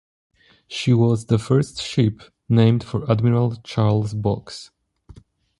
[0.67, 4.71] She was the first ship named for Admiral Charles Boggs.